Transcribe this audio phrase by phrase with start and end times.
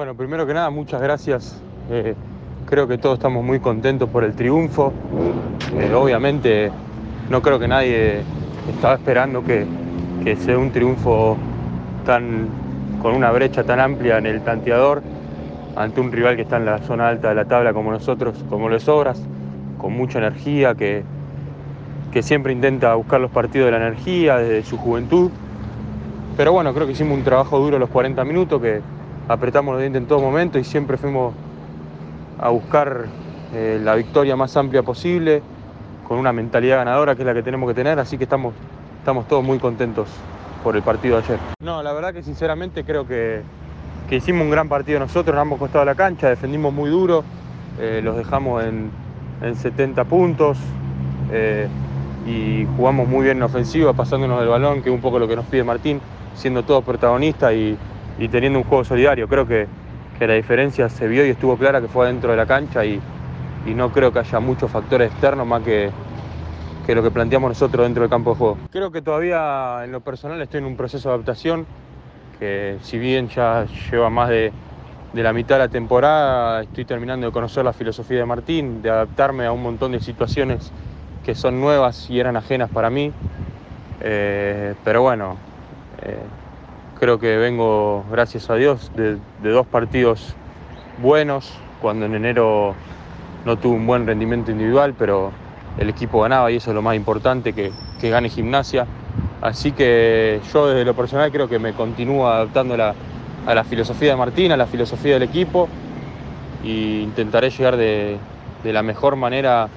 [0.00, 1.60] Bueno, primero que nada, muchas gracias.
[1.90, 2.14] Eh,
[2.64, 4.94] creo que todos estamos muy contentos por el triunfo.
[5.78, 6.70] Eh, obviamente,
[7.28, 8.22] no creo que nadie
[8.74, 9.66] estaba esperando que,
[10.24, 11.36] que sea un triunfo
[12.06, 12.48] tan,
[13.02, 15.02] con una brecha tan amplia en el planteador
[15.76, 18.70] ante un rival que está en la zona alta de la tabla como nosotros, como
[18.70, 19.22] los Obras,
[19.76, 21.02] con mucha energía, que,
[22.10, 25.30] que siempre intenta buscar los partidos de la energía desde su juventud.
[26.38, 28.80] Pero bueno, creo que hicimos un trabajo duro los 40 minutos, que
[29.30, 31.32] apretamos los dientes en todo momento y siempre fuimos
[32.40, 33.06] a buscar
[33.54, 35.40] eh, la victoria más amplia posible,
[36.08, 38.52] con una mentalidad ganadora que es la que tenemos que tener, así que estamos,
[38.98, 40.08] estamos todos muy contentos
[40.64, 41.38] por el partido de ayer.
[41.62, 43.42] No, la verdad que sinceramente creo que,
[44.08, 47.22] que hicimos un gran partido nosotros, nos hemos costado la cancha, defendimos muy duro,
[47.78, 48.90] eh, los dejamos en,
[49.42, 50.58] en 70 puntos
[51.30, 51.68] eh,
[52.26, 55.36] y jugamos muy bien en ofensiva, pasándonos del balón, que es un poco lo que
[55.36, 56.00] nos pide Martín,
[56.34, 57.78] siendo todos protagonistas y,
[58.20, 59.26] y teniendo un juego solidario.
[59.26, 59.66] Creo que,
[60.18, 63.00] que, la diferencia se vio y estuvo clara que fue dentro de la cancha y,
[63.66, 65.90] y no creo que haya muchos factores externos más que,
[66.86, 68.58] que lo que planteamos nosotros dentro del campo de juego.
[68.70, 71.66] Creo que todavía en lo personal estoy en un proceso de adaptación,
[72.38, 74.52] que si bien ya lleva más de,
[75.14, 78.90] de la mitad de la temporada, estoy terminando de conocer la filosofía de Martín, de
[78.90, 80.70] adaptarme a un montón de situaciones
[81.24, 83.12] que son nuevas y eran ajenas para mí.
[84.02, 85.36] Eh, pero bueno,
[86.02, 86.16] eh,
[87.00, 90.34] creo que vengo, gracias a Dios, de, dos partidos
[91.02, 92.74] buenos, cuando en enero
[93.46, 95.32] no tuve un buen rendimiento individual, pero
[95.78, 98.86] el equipo ganaba y eso es lo más importante, que, que gane gimnasia.
[99.40, 102.94] Así que yo desde lo personal creo que me continúo adaptando la,
[103.46, 105.68] a la filosofía de Martín, a la filosofía del equipo
[106.62, 108.18] e intentaré llegar de,
[108.62, 109.68] de la mejor manera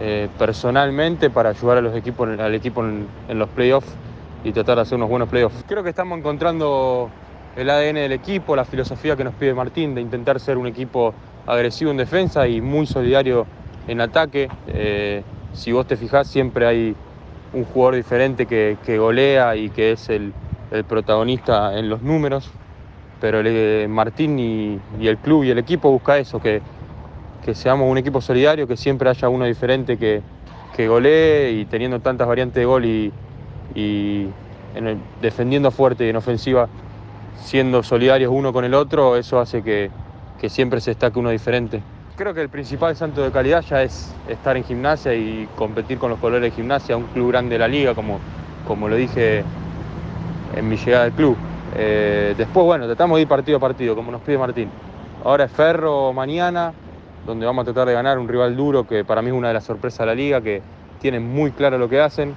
[0.00, 3.92] eh, personalmente para ayudar a los equipos, al equipo en los playoffs
[4.44, 5.64] y tratar de hacer unos buenos playoffs.
[5.66, 7.10] Creo que estamos encontrando
[7.56, 11.14] el ADN del equipo, la filosofía que nos pide Martín de intentar ser un equipo
[11.46, 13.46] agresivo en defensa y muy solidario
[13.88, 14.48] en ataque.
[14.68, 15.22] Eh,
[15.54, 16.94] si vos te fijás, siempre hay
[17.52, 20.32] un jugador diferente que, que golea y que es el,
[20.70, 22.50] el, protagonista en los números.
[23.20, 26.62] Pero el, eh, Martín y, y, el club y el equipo busca eso, que,
[27.44, 30.22] que, seamos un equipo solidario, que siempre haya uno diferente que,
[30.76, 33.12] que golee y teniendo tantas variantes de gol y,
[33.74, 34.28] y
[35.20, 36.68] defendiendo fuerte y en ofensiva,
[37.36, 39.90] siendo solidarios uno con el otro, eso hace que,
[40.40, 41.82] que siempre se destaque uno diferente.
[42.16, 46.10] Creo que el principal santo de calidad ya es estar en gimnasia y competir con
[46.10, 48.18] los colores de gimnasia, un club grande de la liga, como,
[48.66, 49.44] como lo dije
[50.56, 51.36] en mi llegada al club.
[51.76, 54.68] Eh, después, bueno, tratamos de ir partido a partido, como nos pide Martín.
[55.24, 56.72] Ahora es Ferro mañana,
[57.26, 59.54] donde vamos a tratar de ganar un rival duro, que para mí es una de
[59.54, 60.60] las sorpresas de la liga, que
[61.00, 62.34] tienen muy claro lo que hacen.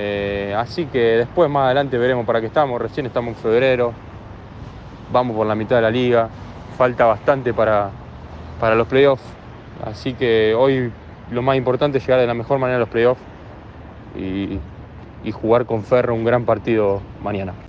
[0.00, 2.80] Eh, así que después, más adelante, veremos para qué estamos.
[2.80, 3.92] Recién estamos en febrero,
[5.12, 6.28] vamos por la mitad de la liga,
[6.76, 7.90] falta bastante para,
[8.60, 9.24] para los playoffs.
[9.84, 10.92] Así que hoy
[11.32, 13.20] lo más importante es llegar de la mejor manera a los playoffs
[14.16, 14.60] y,
[15.24, 17.67] y jugar con Ferro un gran partido mañana.